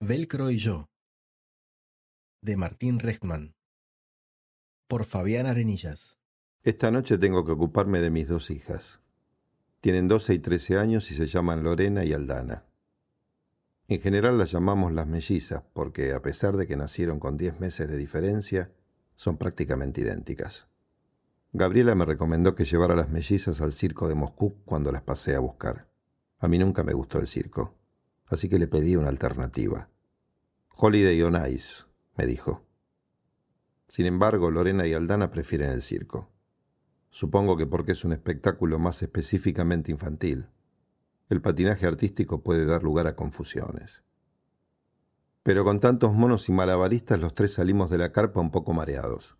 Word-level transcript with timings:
Velcro 0.00 0.50
y 0.50 0.58
yo, 0.58 0.90
de 2.42 2.58
Martín 2.58 2.98
Rechtman, 2.98 3.54
por 4.88 5.06
Fabián 5.06 5.46
Arenillas. 5.46 6.18
Esta 6.64 6.90
noche 6.90 7.16
tengo 7.16 7.46
que 7.46 7.52
ocuparme 7.52 8.00
de 8.00 8.10
mis 8.10 8.28
dos 8.28 8.50
hijas. 8.50 9.00
Tienen 9.80 10.06
12 10.06 10.34
y 10.34 10.38
13 10.38 10.78
años 10.78 11.10
y 11.10 11.14
se 11.14 11.26
llaman 11.26 11.62
Lorena 11.62 12.04
y 12.04 12.12
Aldana. 12.12 12.66
En 13.88 13.98
general 13.98 14.36
las 14.36 14.52
llamamos 14.52 14.92
las 14.92 15.06
mellizas 15.06 15.62
porque, 15.72 16.12
a 16.12 16.20
pesar 16.20 16.58
de 16.58 16.66
que 16.66 16.76
nacieron 16.76 17.18
con 17.18 17.38
10 17.38 17.58
meses 17.58 17.88
de 17.88 17.96
diferencia, 17.96 18.70
son 19.14 19.38
prácticamente 19.38 20.02
idénticas. 20.02 20.68
Gabriela 21.54 21.94
me 21.94 22.04
recomendó 22.04 22.54
que 22.54 22.66
llevara 22.66 22.96
las 22.96 23.08
mellizas 23.08 23.62
al 23.62 23.72
circo 23.72 24.08
de 24.08 24.14
Moscú 24.14 24.56
cuando 24.66 24.92
las 24.92 25.00
pasé 25.00 25.34
a 25.36 25.40
buscar. 25.40 25.88
A 26.38 26.48
mí 26.48 26.58
nunca 26.58 26.82
me 26.82 26.92
gustó 26.92 27.18
el 27.18 27.26
circo 27.26 27.78
así 28.26 28.48
que 28.48 28.58
le 28.58 28.66
pedí 28.66 28.96
una 28.96 29.08
alternativa. 29.08 29.88
Holiday 30.76 31.22
on 31.22 31.36
Ice, 31.50 31.84
me 32.16 32.26
dijo. 32.26 32.66
Sin 33.88 34.06
embargo, 34.06 34.50
Lorena 34.50 34.86
y 34.86 34.94
Aldana 34.94 35.30
prefieren 35.30 35.70
el 35.70 35.82
circo. 35.82 36.30
Supongo 37.10 37.56
que 37.56 37.66
porque 37.66 37.92
es 37.92 38.04
un 38.04 38.12
espectáculo 38.12 38.78
más 38.78 39.02
específicamente 39.02 39.90
infantil. 39.90 40.48
El 41.28 41.40
patinaje 41.40 41.86
artístico 41.86 42.42
puede 42.42 42.66
dar 42.66 42.82
lugar 42.82 43.06
a 43.06 43.16
confusiones. 43.16 44.04
Pero 45.42 45.64
con 45.64 45.80
tantos 45.80 46.12
monos 46.12 46.48
y 46.48 46.52
malabaristas 46.52 47.20
los 47.20 47.32
tres 47.32 47.54
salimos 47.54 47.88
de 47.88 47.98
la 47.98 48.12
carpa 48.12 48.40
un 48.40 48.50
poco 48.50 48.72
mareados. 48.72 49.38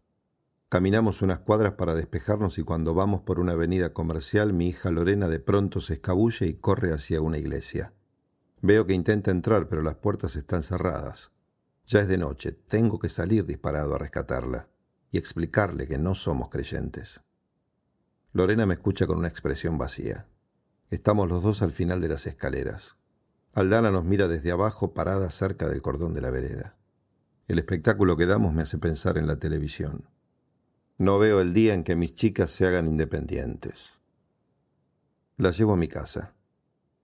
Caminamos 0.69 1.21
unas 1.21 1.41
cuadras 1.41 1.73
para 1.73 1.95
despejarnos 1.95 2.59
y 2.59 2.63
cuando 2.63 2.95
vamos 2.95 3.23
por 3.23 3.41
una 3.41 3.53
avenida 3.53 3.93
comercial 3.93 4.53
mi 4.53 4.69
hija 4.69 4.91
Lorena 4.91 5.29
de 5.29 5.39
pronto 5.39 5.81
se 5.81 5.95
escabulle 5.95 6.47
y 6.47 6.55
corre 6.55 6.93
hacia 6.93 7.21
una 7.21 7.39
iglesia. 7.39 7.93
Veo 8.63 8.87
que 8.87 8.95
intenta 8.95 9.31
entrar, 9.31 9.69
pero 9.69 9.83
las 9.83 9.97
puertas 9.97 10.37
están 10.37 10.63
cerradas. 10.63 11.33
Ya 11.87 12.01
es 12.01 12.09
de 12.09 12.19
noche, 12.19 12.53
tengo 12.53 12.99
que 12.99 13.09
salir 13.09 13.45
disparado 13.45 13.95
a 13.95 13.99
rescatarla 13.99 14.69
y 15.11 15.19
explicarle 15.19 15.87
que 15.87 15.99
no 15.99 16.15
somos 16.15 16.49
creyentes. 16.49 17.23
Lorena 18.33 18.67
me 18.67 18.75
escucha 18.75 19.07
con 19.07 19.19
una 19.19 19.29
expresión 19.29 19.79
vacía. 19.79 20.27
Estamos 20.91 21.29
los 21.29 21.43
dos 21.43 21.63
al 21.63 21.71
final 21.71 22.01
de 22.01 22.09
las 22.09 22.27
escaleras. 22.27 22.97
Aldana 23.53 23.91
nos 23.91 24.05
mira 24.05 24.29
desde 24.29 24.51
abajo 24.51 24.93
parada 24.93 25.31
cerca 25.31 25.69
del 25.69 25.81
cordón 25.83 26.13
de 26.13 26.21
la 26.21 26.31
vereda. 26.31 26.77
El 27.49 27.59
espectáculo 27.59 28.17
que 28.17 28.27
damos 28.27 28.53
me 28.53 28.63
hace 28.63 28.79
pensar 28.79 29.17
en 29.17 29.27
la 29.27 29.39
televisión. 29.39 30.09
No 30.99 31.19
veo 31.19 31.41
el 31.41 31.55
día 31.55 31.75
en 31.75 31.85
que 31.85 31.97
mis 31.97 32.15
chicas 32.15 32.51
se 32.51 32.67
hagan 32.67 32.87
independientes. 32.87 33.99
Las 35.37 35.59
llevo 35.59 35.73
a 35.73 35.77
mi 35.77 35.89
casa. 35.89 36.36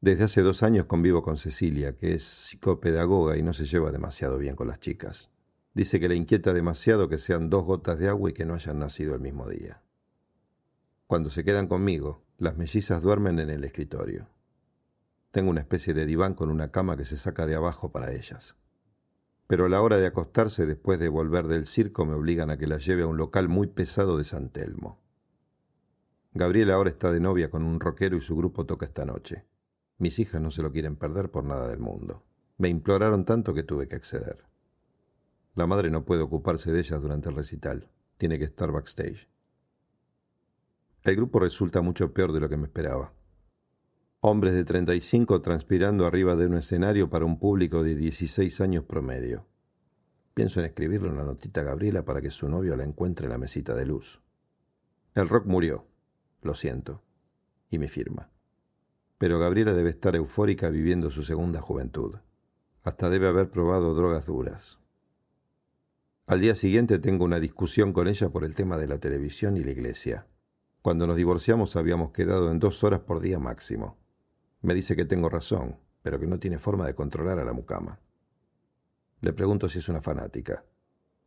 Desde 0.02 0.24
hace 0.24 0.42
dos 0.42 0.64
años 0.64 0.86
convivo 0.86 1.22
con 1.22 1.36
Cecilia, 1.36 1.96
que 1.96 2.14
es 2.14 2.24
psicopedagoga 2.24 3.36
y 3.36 3.42
no 3.44 3.52
se 3.52 3.66
lleva 3.66 3.92
demasiado 3.92 4.36
bien 4.36 4.56
con 4.56 4.66
las 4.66 4.80
chicas. 4.80 5.30
Dice 5.74 6.00
que 6.00 6.08
le 6.08 6.16
inquieta 6.16 6.52
demasiado 6.52 7.08
que 7.08 7.18
sean 7.18 7.50
dos 7.50 7.64
gotas 7.64 8.00
de 8.00 8.08
agua 8.08 8.30
y 8.30 8.32
que 8.32 8.44
no 8.44 8.54
hayan 8.54 8.80
nacido 8.80 9.14
el 9.14 9.20
mismo 9.20 9.48
día. 9.48 9.80
Cuando 11.06 11.30
se 11.30 11.44
quedan 11.44 11.68
conmigo, 11.68 12.24
las 12.36 12.56
mellizas 12.56 13.00
duermen 13.00 13.38
en 13.38 13.48
el 13.48 13.62
escritorio. 13.62 14.26
Tengo 15.30 15.50
una 15.50 15.60
especie 15.60 15.94
de 15.94 16.04
diván 16.04 16.34
con 16.34 16.50
una 16.50 16.72
cama 16.72 16.96
que 16.96 17.04
se 17.04 17.16
saca 17.16 17.46
de 17.46 17.54
abajo 17.54 17.92
para 17.92 18.10
ellas. 18.10 18.56
Pero 19.46 19.66
a 19.66 19.68
la 19.68 19.82
hora 19.82 19.98
de 19.98 20.08
acostarse 20.08 20.66
después 20.66 20.98
de 20.98 21.10
volver 21.10 21.46
del 21.46 21.64
circo 21.64 22.06
me 22.06 22.14
obligan 22.14 22.50
a 22.50 22.58
que 22.58 22.66
las 22.66 22.84
lleve 22.84 23.02
a 23.02 23.06
un 23.06 23.18
local 23.18 23.48
muy 23.48 23.68
pesado 23.68 24.18
de 24.18 24.24
San 24.24 24.48
Telmo. 24.48 25.00
Gabriela 26.34 26.74
ahora 26.74 26.90
está 26.90 27.12
de 27.12 27.20
novia 27.20 27.50
con 27.50 27.62
un 27.62 27.78
rockero 27.78 28.16
y 28.16 28.20
su 28.20 28.34
grupo 28.34 28.66
toca 28.66 28.84
esta 28.84 29.04
noche. 29.04 29.44
Mis 29.98 30.18
hijas 30.18 30.40
no 30.40 30.50
se 30.50 30.62
lo 30.62 30.72
quieren 30.72 30.96
perder 30.96 31.30
por 31.30 31.44
nada 31.44 31.68
del 31.68 31.78
mundo. 31.78 32.24
Me 32.58 32.68
imploraron 32.68 33.24
tanto 33.24 33.54
que 33.54 33.62
tuve 33.62 33.88
que 33.88 33.96
acceder. 33.96 34.44
La 35.54 35.66
madre 35.66 35.90
no 35.90 36.04
puede 36.04 36.22
ocuparse 36.22 36.72
de 36.72 36.80
ellas 36.80 37.00
durante 37.00 37.28
el 37.28 37.36
recital. 37.36 37.90
Tiene 38.16 38.38
que 38.38 38.44
estar 38.44 38.72
backstage. 38.72 39.28
El 41.02 41.16
grupo 41.16 41.40
resulta 41.40 41.82
mucho 41.82 42.12
peor 42.12 42.32
de 42.32 42.40
lo 42.40 42.48
que 42.48 42.56
me 42.56 42.66
esperaba. 42.66 43.12
Hombres 44.20 44.54
de 44.54 44.64
35 44.64 45.42
transpirando 45.42 46.06
arriba 46.06 46.36
de 46.36 46.46
un 46.46 46.54
escenario 46.54 47.10
para 47.10 47.24
un 47.24 47.38
público 47.38 47.82
de 47.82 47.96
16 47.96 48.60
años 48.60 48.84
promedio. 48.84 49.46
Pienso 50.32 50.60
en 50.60 50.66
escribirle 50.66 51.10
una 51.10 51.24
notita 51.24 51.60
a 51.60 51.64
Gabriela 51.64 52.04
para 52.04 52.22
que 52.22 52.30
su 52.30 52.48
novio 52.48 52.76
la 52.76 52.84
encuentre 52.84 53.26
en 53.26 53.32
la 53.32 53.38
mesita 53.38 53.74
de 53.74 53.86
luz. 53.86 54.22
El 55.14 55.28
rock 55.28 55.46
murió, 55.46 55.86
lo 56.40 56.54
siento, 56.54 57.02
y 57.68 57.78
mi 57.78 57.88
firma 57.88 58.32
pero 59.22 59.38
Gabriela 59.38 59.72
debe 59.72 59.90
estar 59.90 60.16
eufórica 60.16 60.68
viviendo 60.68 61.08
su 61.08 61.22
segunda 61.22 61.60
juventud. 61.60 62.16
Hasta 62.82 63.08
debe 63.08 63.28
haber 63.28 63.52
probado 63.52 63.94
drogas 63.94 64.26
duras. 64.26 64.80
Al 66.26 66.40
día 66.40 66.56
siguiente 66.56 66.98
tengo 66.98 67.24
una 67.24 67.38
discusión 67.38 67.92
con 67.92 68.08
ella 68.08 68.30
por 68.30 68.42
el 68.42 68.56
tema 68.56 68.78
de 68.78 68.88
la 68.88 68.98
televisión 68.98 69.56
y 69.56 69.62
la 69.62 69.70
iglesia. 69.70 70.26
Cuando 70.82 71.06
nos 71.06 71.14
divorciamos 71.14 71.76
habíamos 71.76 72.10
quedado 72.10 72.50
en 72.50 72.58
dos 72.58 72.82
horas 72.82 72.98
por 72.98 73.20
día 73.20 73.38
máximo. 73.38 73.96
Me 74.60 74.74
dice 74.74 74.96
que 74.96 75.04
tengo 75.04 75.28
razón, 75.28 75.78
pero 76.02 76.18
que 76.18 76.26
no 76.26 76.40
tiene 76.40 76.58
forma 76.58 76.84
de 76.84 76.96
controlar 76.96 77.38
a 77.38 77.44
la 77.44 77.52
mucama. 77.52 78.00
Le 79.20 79.32
pregunto 79.32 79.68
si 79.68 79.78
es 79.78 79.88
una 79.88 80.00
fanática. 80.00 80.64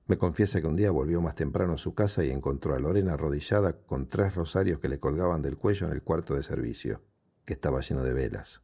Me 0.05 0.17
confiesa 0.17 0.59
que 0.59 0.67
un 0.67 0.75
día 0.75 0.91
volvió 0.91 1.21
más 1.21 1.35
temprano 1.35 1.75
a 1.75 1.77
su 1.77 1.93
casa 1.93 2.25
y 2.25 2.31
encontró 2.31 2.75
a 2.75 2.79
Lorena 2.79 3.13
arrodillada 3.13 3.71
con 3.71 4.09
tres 4.09 4.35
rosarios 4.35 4.79
que 4.79 4.89
le 4.89 4.99
colgaban 4.99 5.41
del 5.41 5.55
cuello 5.55 5.87
en 5.87 5.93
el 5.93 6.03
cuarto 6.03 6.35
de 6.35 6.43
servicio 6.43 6.99
que 7.45 7.53
estaba 7.53 7.81
lleno 7.81 8.03
de 8.03 8.13
velas. 8.13 8.61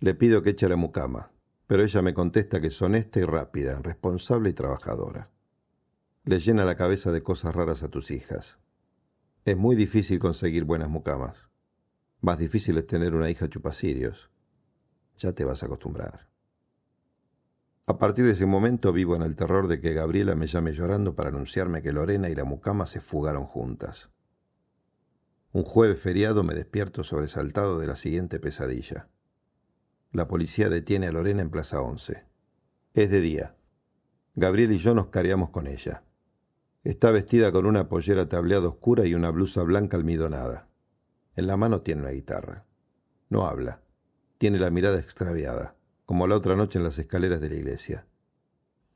Le 0.00 0.14
pido 0.14 0.42
que 0.42 0.50
eche 0.50 0.68
la 0.68 0.76
mucama, 0.76 1.32
pero 1.66 1.82
ella 1.82 2.02
me 2.02 2.12
contesta 2.12 2.60
que 2.60 2.66
es 2.66 2.82
honesta 2.82 3.20
y 3.20 3.24
rápida, 3.24 3.78
responsable 3.80 4.50
y 4.50 4.52
trabajadora. 4.52 5.30
Le 6.24 6.38
llena 6.38 6.64
la 6.64 6.76
cabeza 6.76 7.12
de 7.12 7.22
cosas 7.22 7.54
raras 7.54 7.82
a 7.82 7.88
tus 7.88 8.10
hijas. 8.10 8.58
Es 9.44 9.56
muy 9.56 9.74
difícil 9.74 10.18
conseguir 10.18 10.64
buenas 10.64 10.88
mucamas. 10.88 11.50
Más 12.20 12.38
difícil 12.38 12.78
es 12.78 12.86
tener 12.86 13.14
una 13.14 13.30
hija 13.30 13.48
chupacirios. 13.48 14.30
Ya 15.18 15.32
te 15.32 15.44
vas 15.44 15.62
a 15.62 15.66
acostumbrar. 15.66 16.28
A 17.86 17.98
partir 17.98 18.24
de 18.24 18.32
ese 18.32 18.46
momento 18.46 18.92
vivo 18.92 19.16
en 19.16 19.22
el 19.22 19.34
terror 19.34 19.66
de 19.66 19.80
que 19.80 19.92
Gabriela 19.92 20.36
me 20.36 20.46
llame 20.46 20.72
llorando 20.72 21.16
para 21.16 21.30
anunciarme 21.30 21.82
que 21.82 21.92
Lorena 21.92 22.28
y 22.28 22.34
la 22.34 22.44
mucama 22.44 22.86
se 22.86 23.00
fugaron 23.00 23.44
juntas. 23.44 24.10
Un 25.54 25.64
jueves 25.64 26.00
feriado 26.00 26.44
me 26.44 26.54
despierto 26.54 27.04
sobresaltado 27.04 27.78
de 27.78 27.86
la 27.86 27.94
siguiente 27.94 28.40
pesadilla. 28.40 29.10
La 30.10 30.26
policía 30.26 30.70
detiene 30.70 31.08
a 31.08 31.12
Lorena 31.12 31.42
en 31.42 31.50
Plaza 31.50 31.82
11. 31.82 32.24
Es 32.94 33.10
de 33.10 33.20
día. 33.20 33.54
Gabriel 34.34 34.72
y 34.72 34.78
yo 34.78 34.94
nos 34.94 35.08
careamos 35.08 35.50
con 35.50 35.66
ella. 35.66 36.04
Está 36.84 37.10
vestida 37.10 37.52
con 37.52 37.66
una 37.66 37.90
pollera 37.90 38.30
tableada 38.30 38.66
oscura 38.66 39.04
y 39.04 39.14
una 39.14 39.28
blusa 39.30 39.62
blanca 39.62 39.98
almidonada. 39.98 40.70
En 41.36 41.46
la 41.46 41.58
mano 41.58 41.82
tiene 41.82 42.00
una 42.00 42.12
guitarra. 42.12 42.64
No 43.28 43.46
habla. 43.46 43.82
Tiene 44.38 44.58
la 44.58 44.70
mirada 44.70 44.98
extraviada, 44.98 45.76
como 46.06 46.26
la 46.26 46.36
otra 46.36 46.56
noche 46.56 46.78
en 46.78 46.84
las 46.84 46.98
escaleras 46.98 47.42
de 47.42 47.50
la 47.50 47.56
iglesia. 47.56 48.06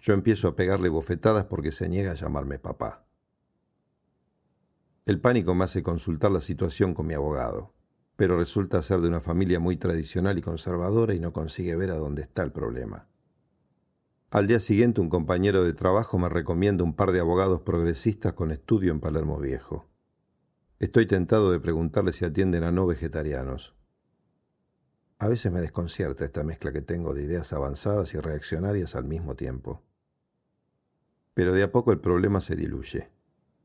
Yo 0.01 0.15
empiezo 0.15 0.49
a 0.49 0.57
pegarle 0.57 0.89
bofetadas 0.89 1.45
porque 1.45 1.71
se 1.71 1.87
niega 1.91 2.13
a 2.13 2.17
llamarme 2.17 2.59
papá. 2.59 3.06
El 5.07 5.21
pánico 5.21 5.55
me 5.55 5.63
hace 5.63 5.85
consultar 5.85 6.33
la 6.33 6.41
situación 6.41 6.93
con 6.93 7.07
mi 7.07 7.15
abogado, 7.15 7.73
pero 8.17 8.37
resulta 8.37 8.83
ser 8.83 9.01
de 9.01 9.07
una 9.07 9.21
familia 9.21 9.61
muy 9.61 9.77
tradicional 9.77 10.37
y 10.37 10.43
conservadora 10.43 11.15
y 11.15 11.21
no 11.21 11.33
consigue 11.33 11.77
ver 11.77 11.93
a 11.93 11.97
dónde 11.97 12.23
está 12.23 12.43
el 12.43 12.51
problema. 12.51 13.07
Al 14.31 14.49
día 14.49 14.59
siguiente 14.59 15.01
un 15.01 15.09
compañero 15.09 15.63
de 15.63 15.75
trabajo 15.75 16.19
me 16.19 16.29
recomienda 16.29 16.83
un 16.83 16.97
par 16.97 17.13
de 17.13 17.21
abogados 17.21 17.61
progresistas 17.61 18.33
con 18.33 18.51
estudio 18.51 18.91
en 18.91 18.99
Palermo 18.99 19.39
Viejo. 19.39 19.89
Estoy 20.81 21.07
tentado 21.07 21.53
de 21.53 21.61
preguntarle 21.61 22.13
si 22.13 22.25
atienden 22.25 22.65
a 22.65 22.73
no 22.73 22.85
vegetarianos. 22.85 23.77
A 25.21 25.29
veces 25.29 25.53
me 25.53 25.61
desconcierta 25.61 26.25
esta 26.25 26.43
mezcla 26.43 26.73
que 26.73 26.83
tengo 26.83 27.15
de 27.15 27.23
ideas 27.23 27.53
avanzadas 27.53 28.13
y 28.15 28.19
reaccionarias 28.19 28.97
al 28.97 29.05
mismo 29.05 29.37
tiempo. 29.37 29.85
Pero 31.33 31.53
de 31.53 31.63
a 31.63 31.71
poco 31.71 31.93
el 31.93 32.01
problema 32.01 32.41
se 32.41 32.57
diluye. 32.57 33.16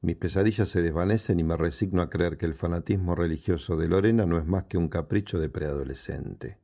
Mis 0.03 0.15
pesadillas 0.15 0.67
se 0.67 0.81
desvanecen 0.81 1.39
y 1.39 1.43
me 1.43 1.55
resigno 1.55 2.01
a 2.01 2.09
creer 2.09 2.37
que 2.37 2.47
el 2.47 2.55
fanatismo 2.55 3.13
religioso 3.13 3.77
de 3.77 3.87
Lorena 3.87 4.25
no 4.25 4.39
es 4.39 4.47
más 4.47 4.63
que 4.63 4.79
un 4.79 4.89
capricho 4.89 5.39
de 5.39 5.47
preadolescente. 5.47 6.59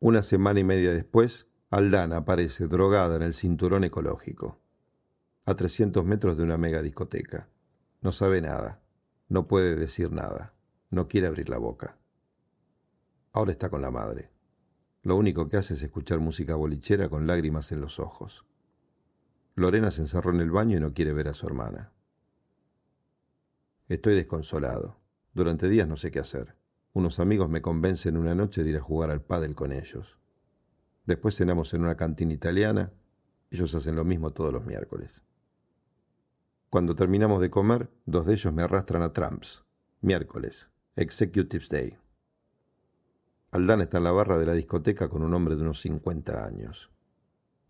Una 0.00 0.22
semana 0.22 0.60
y 0.60 0.64
media 0.64 0.94
después, 0.94 1.48
Aldana 1.68 2.18
aparece 2.18 2.66
drogada 2.66 3.16
en 3.16 3.22
el 3.22 3.34
cinturón 3.34 3.84
ecológico, 3.84 4.58
a 5.44 5.54
300 5.54 6.02
metros 6.06 6.38
de 6.38 6.44
una 6.44 6.56
mega 6.56 6.80
discoteca. 6.80 7.50
No 8.00 8.10
sabe 8.10 8.40
nada, 8.40 8.82
no 9.28 9.46
puede 9.46 9.76
decir 9.76 10.12
nada, 10.12 10.54
no 10.88 11.08
quiere 11.08 11.26
abrir 11.26 11.50
la 11.50 11.58
boca. 11.58 11.98
Ahora 13.32 13.52
está 13.52 13.68
con 13.68 13.82
la 13.82 13.90
madre. 13.90 14.30
Lo 15.02 15.16
único 15.16 15.50
que 15.50 15.58
hace 15.58 15.74
es 15.74 15.82
escuchar 15.82 16.20
música 16.20 16.54
bolichera 16.54 17.10
con 17.10 17.26
lágrimas 17.26 17.70
en 17.72 17.82
los 17.82 18.00
ojos. 18.00 18.46
Lorena 19.56 19.90
se 19.90 20.02
encerró 20.02 20.32
en 20.32 20.40
el 20.40 20.50
baño 20.50 20.76
y 20.76 20.80
no 20.80 20.94
quiere 20.94 21.12
ver 21.12 21.28
a 21.28 21.34
su 21.34 21.46
hermana. 21.46 21.92
Estoy 23.88 24.14
desconsolado. 24.14 24.98
Durante 25.32 25.68
días 25.68 25.86
no 25.86 25.96
sé 25.96 26.10
qué 26.10 26.18
hacer. 26.18 26.56
Unos 26.92 27.20
amigos 27.20 27.48
me 27.48 27.62
convencen 27.62 28.16
una 28.16 28.34
noche 28.34 28.64
de 28.64 28.70
ir 28.70 28.76
a 28.76 28.80
jugar 28.80 29.10
al 29.10 29.20
pádel 29.20 29.54
con 29.54 29.72
ellos. 29.72 30.18
Después 31.06 31.36
cenamos 31.36 31.74
en 31.74 31.82
una 31.82 31.96
cantina 31.96 32.32
italiana. 32.32 32.92
Ellos 33.50 33.74
hacen 33.74 33.94
lo 33.94 34.04
mismo 34.04 34.32
todos 34.32 34.52
los 34.52 34.64
miércoles. 34.64 35.22
Cuando 36.70 36.94
terminamos 36.94 37.40
de 37.40 37.50
comer, 37.50 37.90
dos 38.06 38.26
de 38.26 38.34
ellos 38.34 38.52
me 38.52 38.62
arrastran 38.62 39.02
a 39.02 39.12
Trumps. 39.12 39.64
Miércoles, 40.00 40.70
Executives 40.96 41.68
Day. 41.68 41.96
Aldana 43.52 43.84
está 43.84 43.98
en 43.98 44.04
la 44.04 44.12
barra 44.12 44.38
de 44.38 44.46
la 44.46 44.54
discoteca 44.54 45.08
con 45.08 45.22
un 45.22 45.32
hombre 45.34 45.54
de 45.54 45.62
unos 45.62 45.80
50 45.80 46.44
años. 46.44 46.93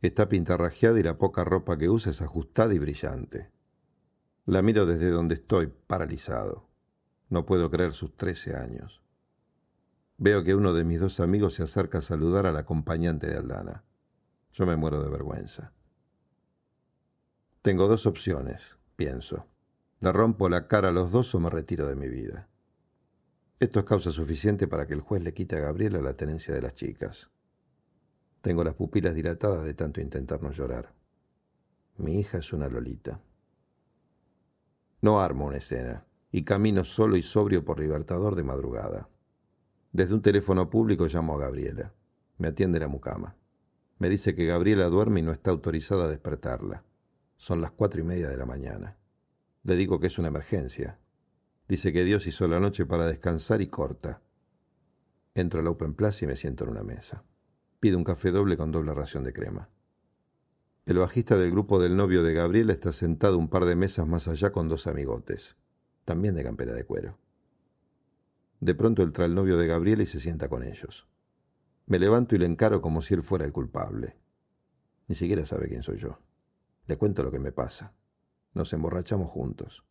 Está 0.05 0.29
pintarrajeada 0.29 1.01
y 1.01 1.03
la 1.03 1.17
poca 1.17 1.45
ropa 1.45 1.79
que 1.79 1.89
usa 1.89 2.11
es 2.11 2.21
ajustada 2.21 2.75
y 2.75 2.79
brillante. 2.79 3.51
La 4.45 4.61
miro 4.61 4.85
desde 4.85 5.09
donde 5.09 5.37
estoy, 5.37 5.73
paralizado. 5.87 6.69
No 7.31 7.47
puedo 7.47 7.71
creer 7.71 7.95
sus 7.95 8.15
13 8.15 8.55
años. 8.55 9.03
Veo 10.19 10.45
que 10.45 10.55
uno 10.55 10.75
de 10.75 10.85
mis 10.85 11.01
dos 11.01 11.21
amigos 11.21 11.55
se 11.55 11.63
acerca 11.63 11.99
a 11.99 12.03
saludar 12.03 12.45
al 12.45 12.59
acompañante 12.59 13.29
de 13.29 13.39
Aldana. 13.39 13.83
Yo 14.53 14.67
me 14.67 14.77
muero 14.77 15.03
de 15.03 15.09
vergüenza. 15.09 15.73
Tengo 17.63 17.89
dos 17.89 18.05
opciones, 18.05 18.77
pienso. 18.97 19.47
Le 20.01 20.13
rompo 20.13 20.51
la 20.51 20.69
cara 20.69 20.91
a 20.91 20.93
los 20.93 21.13
dos 21.13 21.35
o 21.35 21.41
me 21.41 21.49
retiro 21.49 21.87
de 21.87 21.97
mi 21.97 22.11
vida. 22.11 22.51
Esto 23.59 23.79
es 23.79 23.87
causa 23.87 24.11
suficiente 24.11 24.69
para 24.69 24.87
que 24.87 24.93
el 24.93 25.01
juez 25.01 25.25
le 25.25 25.33
quite 25.33 25.57
a 25.57 25.61
Gabriela 25.61 26.03
la 26.03 26.15
tenencia 26.15 26.55
de 26.55 26.61
las 26.61 26.75
chicas. 26.75 27.31
Tengo 28.45 28.63
las 28.63 28.75
pupilas 28.75 29.15
dilatadas 29.15 29.65
de 29.65 29.73
tanto 29.73 30.03
intentar 30.03 30.43
no 30.43 30.51
llorar. 30.51 30.93
Mi 31.97 32.21
hija 32.21 32.37
es 32.37 32.53
una 32.53 32.69
lolita. 32.69 33.23
No 35.01 35.23
armo 35.23 35.47
una 35.47 35.57
escena 35.57 36.05
y 36.31 36.45
camino 36.45 36.85
solo 36.85 37.17
y 37.17 37.23
sobrio 37.23 37.65
por 37.65 37.81
Libertador 37.81 38.35
de 38.35 38.45
madrugada. 38.45 39.09
Desde 39.93 40.13
un 40.13 40.21
teléfono 40.21 40.69
público 40.69 41.07
llamo 41.07 41.37
a 41.37 41.41
Gabriela. 41.41 41.95
Me 42.37 42.49
atiende 42.49 42.79
la 42.79 42.89
mucama. 42.89 43.35
Me 43.99 44.11
dice 44.11 44.35
que 44.35 44.45
Gabriela 44.45 44.91
duerme 44.91 45.21
y 45.21 45.23
no 45.23 45.33
está 45.33 45.51
autorizada 45.51 46.05
a 46.05 46.09
despertarla. 46.09 46.85
Son 47.39 47.63
las 47.63 47.71
cuatro 47.71 48.03
y 48.03 48.05
media 48.05 48.29
de 48.29 48.37
la 48.37 48.45
mañana. 48.45 48.99
Le 49.63 49.75
digo 49.75 50.01
que 50.01 50.09
es 50.09 50.19
una 50.19 50.29
emergencia 50.29 50.99
Dice 51.67 51.95
que 51.95 52.05
Dios 52.05 52.27
hizo 52.27 52.47
la 52.47 52.61
noche 52.61 52.85
para 52.85 53.07
descansar 53.07 53.63
y 53.63 53.69
corta. 53.69 54.21
Entro 55.35 55.61
al 55.61 55.67
Open 55.67 55.95
Place 55.95 56.27
y 56.27 56.29
me 56.29 56.37
siento 56.37 56.65
en 56.65 56.71
una 56.71 56.83
mesa. 56.83 57.25
Pido 57.85 57.99
un 57.99 58.05
café 58.05 58.31
doble 58.31 58.57
con 58.57 58.73
doble 58.73 58.95
ración 58.95 59.25
de 59.25 59.35
crema. 59.35 59.69
El 60.87 60.97
bajista 60.97 61.37
del 61.37 61.51
grupo 61.51 61.79
del 61.79 61.99
novio 61.99 62.23
de 62.23 62.33
Gabriela 62.33 62.73
está 62.73 62.93
sentado 62.93 63.37
un 63.37 63.51
par 63.51 63.67
de 63.67 63.77
mesas 63.77 64.07
más 64.07 64.27
allá 64.27 64.53
con 64.53 64.71
dos 64.71 64.87
amigotes, 64.87 65.59
también 66.07 66.35
de 66.35 66.45
campera 66.45 66.73
de 66.73 66.87
cuero. 66.87 67.19
De 68.59 68.75
pronto 68.75 69.03
entra 69.03 69.27
el 69.27 69.35
novio 69.35 69.59
de 69.59 69.67
Gabriela 69.67 70.03
y 70.03 70.07
se 70.07 70.19
sienta 70.19 70.49
con 70.49 70.63
ellos. 70.63 71.07
Me 71.85 71.99
levanto 71.99 72.35
y 72.35 72.39
le 72.39 72.47
encaro 72.47 72.81
como 72.81 73.03
si 73.03 73.13
él 73.13 73.23
fuera 73.23 73.45
el 73.45 73.53
culpable. 73.53 74.17
Ni 75.07 75.15
siquiera 75.15 75.45
sabe 75.45 75.69
quién 75.69 75.83
soy 75.83 75.99
yo. 75.99 76.21
Le 76.87 76.97
cuento 76.97 77.23
lo 77.23 77.31
que 77.31 77.39
me 77.39 77.53
pasa. 77.53 77.93
Nos 78.55 78.73
emborrachamos 78.73 79.31
juntos. 79.31 79.85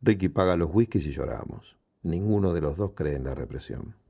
Ricky 0.00 0.28
paga 0.28 0.56
los 0.56 0.74
whiskies 0.74 1.06
y 1.06 1.12
lloramos. 1.12 1.78
Ninguno 2.02 2.52
de 2.52 2.62
los 2.62 2.76
dos 2.76 2.94
cree 2.96 3.14
en 3.14 3.22
la 3.22 3.36
represión. 3.36 4.01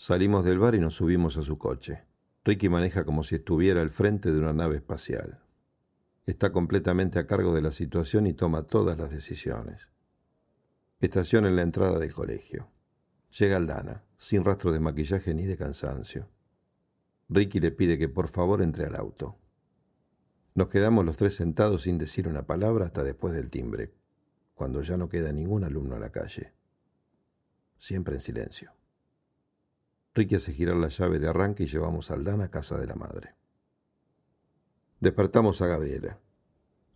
Salimos 0.00 0.44
del 0.44 0.60
bar 0.60 0.76
y 0.76 0.78
nos 0.78 0.94
subimos 0.94 1.36
a 1.38 1.42
su 1.42 1.58
coche. 1.58 2.04
Ricky 2.44 2.68
maneja 2.68 3.04
como 3.04 3.24
si 3.24 3.34
estuviera 3.34 3.82
al 3.82 3.90
frente 3.90 4.32
de 4.32 4.38
una 4.38 4.52
nave 4.52 4.76
espacial. 4.76 5.42
Está 6.24 6.52
completamente 6.52 7.18
a 7.18 7.26
cargo 7.26 7.52
de 7.52 7.62
la 7.62 7.72
situación 7.72 8.28
y 8.28 8.32
toma 8.32 8.62
todas 8.62 8.96
las 8.96 9.10
decisiones. 9.10 9.90
Estación 11.00 11.46
en 11.46 11.56
la 11.56 11.62
entrada 11.62 11.98
del 11.98 12.12
colegio. 12.12 12.70
Llega 13.36 13.56
Aldana, 13.56 14.04
sin 14.16 14.44
rastro 14.44 14.70
de 14.70 14.78
maquillaje 14.78 15.34
ni 15.34 15.46
de 15.46 15.56
cansancio. 15.56 16.28
Ricky 17.28 17.58
le 17.58 17.72
pide 17.72 17.98
que 17.98 18.08
por 18.08 18.28
favor 18.28 18.62
entre 18.62 18.84
al 18.84 18.94
auto. 18.94 19.36
Nos 20.54 20.68
quedamos 20.68 21.04
los 21.04 21.16
tres 21.16 21.34
sentados 21.34 21.82
sin 21.82 21.98
decir 21.98 22.28
una 22.28 22.46
palabra 22.46 22.84
hasta 22.84 23.02
después 23.02 23.34
del 23.34 23.50
timbre, 23.50 23.92
cuando 24.54 24.80
ya 24.80 24.96
no 24.96 25.08
queda 25.08 25.32
ningún 25.32 25.64
alumno 25.64 25.96
en 25.96 26.02
la 26.02 26.12
calle. 26.12 26.52
Siempre 27.78 28.14
en 28.14 28.20
silencio. 28.20 28.77
Ricky 30.18 30.34
hace 30.34 30.52
girar 30.52 30.74
la 30.74 30.88
llave 30.88 31.20
de 31.20 31.28
arranque 31.28 31.62
y 31.62 31.66
llevamos 31.66 32.10
a 32.10 32.14
Aldana 32.14 32.46
a 32.46 32.50
casa 32.50 32.76
de 32.76 32.88
la 32.88 32.96
madre. 32.96 33.36
Despertamos 34.98 35.62
a 35.62 35.68
Gabriela. 35.68 36.18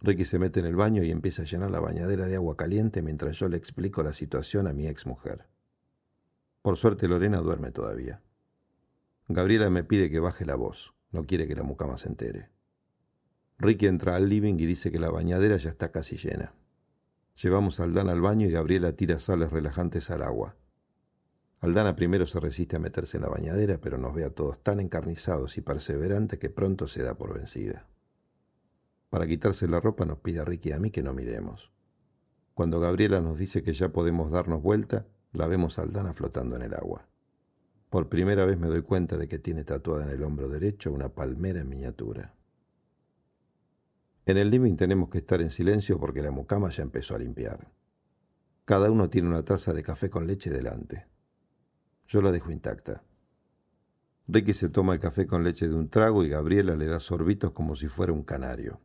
Ricky 0.01 0.25
se 0.25 0.41
mete 0.41 0.59
en 0.59 0.67
el 0.67 0.75
baño 0.75 1.05
y 1.05 1.13
empieza 1.13 1.43
a 1.43 1.45
llenar 1.45 1.71
la 1.71 1.79
bañadera 1.79 2.27
de 2.27 2.35
agua 2.35 2.57
caliente 2.57 3.01
mientras 3.01 3.39
yo 3.39 3.49
le 3.49 3.57
explico 3.57 4.03
la 4.03 4.13
situación 4.13 4.67
a 4.67 4.73
mi 4.73 4.89
ex 4.89 5.07
mujer. 5.07 5.47
Por 6.63 6.77
suerte 6.77 7.07
Lorena 7.07 7.39
duerme 7.39 7.71
todavía. 7.71 8.21
Gabriela 9.29 9.71
me 9.71 9.85
pide 9.85 10.11
que 10.11 10.19
baje 10.19 10.45
la 10.45 10.57
voz, 10.57 10.93
no 11.13 11.25
quiere 11.25 11.47
que 11.47 11.55
la 11.55 11.63
mucama 11.63 11.99
se 11.99 12.09
entere. 12.09 12.51
Ricky 13.57 13.87
entra 13.87 14.17
al 14.17 14.29
living 14.29 14.55
y 14.55 14.67
dice 14.67 14.91
que 14.91 14.99
la 14.99 15.11
bañadera 15.11 15.59
ya 15.59 15.71
está 15.71 15.93
casi 15.93 16.17
llena. 16.17 16.57
Llevamos 17.41 17.79
a 17.79 17.85
Aldana 17.85 18.11
al 18.11 18.21
baño 18.21 18.49
y 18.49 18.51
Gabriela 18.51 18.97
tira 18.97 19.21
sales 19.21 19.53
relajantes 19.53 20.11
al 20.11 20.25
agua. 20.25 20.57
Aldana 21.63 21.95
primero 21.95 22.27
se 22.27 22.41
resiste 22.41 22.75
a 22.75 22.81
meterse 22.81 23.19
en 23.19 23.23
la 23.23 23.29
bañadera, 23.29 23.79
pero 23.81 23.97
nos 23.97 24.13
ve 24.13 24.25
a 24.25 24.31
todos 24.31 24.61
tan 24.65 24.81
encarnizados 24.81 25.57
y 25.59 25.61
perseverantes 25.61 26.41
que 26.41 26.51
pronto 26.51 26.89
se 26.89 27.05
da 27.05 27.15
por 27.15 27.35
vencida. 27.35 27.87
Para 29.11 29.29
quitarse 29.29 29.69
la 29.69 29.79
ropa 29.79 30.05
nos 30.05 30.19
pide 30.19 30.41
a 30.41 30.45
Ricky 30.45 30.71
y 30.71 30.73
a 30.73 30.81
mí 30.81 30.91
que 30.91 31.05
no 31.05 31.15
miremos. 31.15 31.71
Cuando 32.55 32.81
Gabriela 32.81 33.21
nos 33.21 33.39
dice 33.39 33.63
que 33.63 33.75
ya 33.75 33.93
podemos 33.93 34.33
darnos 34.33 34.61
vuelta, 34.61 35.07
la 35.33 35.47
vemos 35.47 35.79
a 35.79 35.83
Aldana 35.83 36.13
flotando 36.13 36.57
en 36.57 36.63
el 36.63 36.75
agua. 36.75 37.07
Por 37.91 38.09
primera 38.09 38.45
vez 38.45 38.59
me 38.59 38.67
doy 38.67 38.83
cuenta 38.83 39.17
de 39.17 39.29
que 39.29 39.39
tiene 39.39 39.63
tatuada 39.63 40.05
en 40.05 40.11
el 40.11 40.25
hombro 40.25 40.49
derecho 40.49 40.91
una 40.91 41.11
palmera 41.11 41.61
en 41.61 41.69
miniatura. 41.69 42.35
En 44.27 44.37
el 44.37 44.51
living 44.51 44.75
tenemos 44.75 45.11
que 45.11 45.19
estar 45.19 45.41
en 45.41 45.51
silencio 45.51 46.01
porque 46.01 46.23
la 46.23 46.33
mucama 46.33 46.71
ya 46.71 46.83
empezó 46.83 47.15
a 47.15 47.19
limpiar. 47.19 47.71
Cada 48.65 48.91
uno 48.91 49.09
tiene 49.09 49.29
una 49.29 49.45
taza 49.45 49.73
de 49.73 49.85
café 49.85 50.11
con 50.11 50.27
leche 50.27 50.51
delante. 50.51 51.12
Yo 52.13 52.21
la 52.21 52.31
dejo 52.31 52.51
intacta. 52.51 53.03
Ricky 54.29 54.53
se 54.53 54.69
toma 54.69 54.93
el 54.93 55.01
café 55.01 55.27
con 55.27 55.43
leche 55.43 55.67
de 55.67 55.75
un 55.75 55.89
trago 55.89 56.23
y 56.23 56.29
Gabriela 56.29 56.77
le 56.77 56.85
da 56.85 57.01
sorbitos 57.01 57.53
como 57.53 57.75
si 57.75 57.89
fuera 57.89 58.13
un 58.13 58.23
canario. 58.23 58.83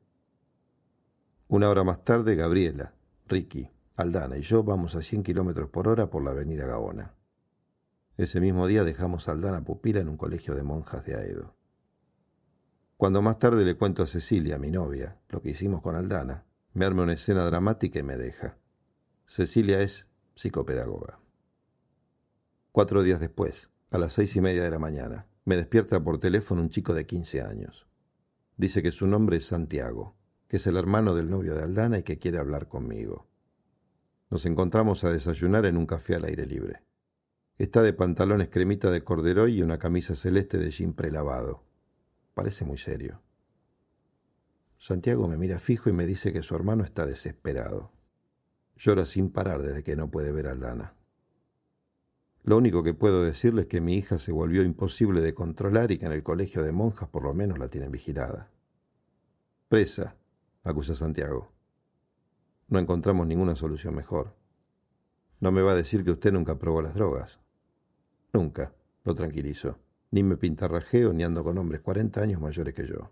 Una 1.50 1.70
hora 1.70 1.84
más 1.84 2.06
tarde, 2.06 2.38
Gabriela, 2.38 2.94
Ricky, 3.26 3.70
Aldana 3.98 4.38
y 4.38 4.44
yo 4.44 4.64
vamos 4.64 4.96
a 4.96 5.02
100 5.02 5.24
kilómetros 5.24 5.70
por 5.70 5.90
hora 5.90 6.10
por 6.10 6.24
la 6.24 6.32
avenida 6.32 6.68
Gaona. 6.68 7.16
Ese 8.16 8.40
mismo 8.40 8.66
día 8.66 8.86
dejamos 8.86 9.28
a 9.28 9.34
Aldana 9.34 9.62
pupila 9.62 10.00
en 10.00 10.08
un 10.08 10.16
colegio 10.16 10.56
de 10.56 10.64
monjas 10.64 11.04
de 11.04 11.16
Aedo. 11.16 11.54
Cuando 12.96 13.22
más 13.22 13.40
tarde 13.40 13.66
le 13.66 13.76
cuento 13.76 14.04
a 14.04 14.08
Cecilia, 14.08 14.58
mi 14.58 14.72
novia, 14.72 15.20
lo 15.28 15.42
que 15.42 15.50
hicimos 15.50 15.82
con 15.82 15.98
Aldana, 15.98 16.46
me 16.72 16.86
arma 16.86 17.04
una 17.04 17.16
escena 17.16 17.44
dramática 17.44 18.00
y 18.00 18.04
me 18.04 18.16
deja. 18.16 18.58
Cecilia 19.26 19.82
es 19.82 20.08
psicopedagoga. 20.34 21.27
Cuatro 22.78 23.02
días 23.02 23.20
después, 23.20 23.72
a 23.90 23.98
las 23.98 24.14
seis 24.14 24.36
y 24.36 24.40
media 24.40 24.64
de 24.64 24.70
la 24.70 24.78
mañana, 24.78 25.26
me 25.46 25.58
despierta 25.58 26.04
por 26.04 26.20
teléfono 26.20 26.62
un 26.62 26.70
chico 26.70 26.94
de 26.94 27.08
15 27.08 27.42
años. 27.42 27.88
Dice 28.56 28.84
que 28.84 28.92
su 28.92 29.08
nombre 29.08 29.38
es 29.38 29.48
Santiago, 29.48 30.16
que 30.48 30.58
es 30.58 30.68
el 30.68 30.78
hermano 30.78 31.16
del 31.16 31.28
novio 31.28 31.56
de 31.56 31.64
Aldana 31.64 31.98
y 31.98 32.04
que 32.04 32.20
quiere 32.20 32.38
hablar 32.38 32.68
conmigo. 32.68 33.28
Nos 34.30 34.46
encontramos 34.46 35.04
a 35.04 35.12
desayunar 35.12 35.66
en 35.66 35.76
un 35.76 35.88
café 35.88 36.14
al 36.14 36.26
aire 36.26 36.46
libre. 36.46 36.84
Está 37.58 37.82
de 37.82 37.94
pantalones 37.94 38.50
cremita 38.50 38.92
de 38.92 39.04
corderoy 39.04 39.58
y 39.58 39.64
una 39.64 39.80
camisa 39.80 40.14
celeste 40.14 40.60
de 40.60 40.70
jean 40.70 40.94
prelavado. 40.94 41.64
Parece 42.36 42.64
muy 42.64 42.78
serio. 42.78 43.24
Santiago 44.78 45.28
me 45.28 45.38
mira 45.38 45.58
fijo 45.58 45.90
y 45.90 45.94
me 45.94 46.06
dice 46.06 46.32
que 46.32 46.44
su 46.44 46.54
hermano 46.54 46.84
está 46.84 47.08
desesperado. 47.08 47.92
Llora 48.76 49.06
sin 49.06 49.32
parar 49.32 49.64
desde 49.64 49.82
que 49.82 49.96
no 49.96 50.12
puede 50.12 50.32
ver 50.32 50.46
a 50.46 50.52
Aldana. 50.52 50.97
Lo 52.48 52.56
único 52.56 52.82
que 52.82 52.94
puedo 52.94 53.26
decirle 53.26 53.64
es 53.64 53.68
que 53.68 53.82
mi 53.82 53.96
hija 53.96 54.18
se 54.18 54.32
volvió 54.32 54.64
imposible 54.64 55.20
de 55.20 55.34
controlar 55.34 55.92
y 55.92 55.98
que 55.98 56.06
en 56.06 56.14
el 56.14 56.24
colegio 56.24 56.64
de 56.64 56.72
monjas 56.72 57.10
por 57.10 57.24
lo 57.24 57.34
menos 57.34 57.60
la 57.60 57.68
tienen 57.68 57.92
vigilada. 57.92 58.50
Presa, 59.68 60.16
acusa 60.64 60.96
Santiago. 60.96 61.52
No 62.70 62.80
encontramos 62.80 63.28
ninguna 63.28 63.54
solución 63.58 63.96
mejor. 63.96 64.34
No 65.42 65.52
me 65.52 65.62
va 65.62 65.74
a 65.74 65.76
decir 65.76 66.06
que 66.06 66.12
usted 66.12 66.32
nunca 66.32 66.58
probó 66.58 66.82
las 66.82 66.96
drogas. 66.96 67.42
Nunca, 68.32 68.74
lo 69.04 69.14
tranquilizo. 69.14 69.80
Ni 70.12 70.24
me 70.24 70.38
pintarrajeo 70.38 71.12
ni 71.12 71.26
ando 71.26 71.44
con 71.44 71.58
hombres 71.58 71.82
cuarenta 71.82 72.22
años 72.22 72.40
mayores 72.40 72.74
que 72.74 72.88
yo. 72.88 73.12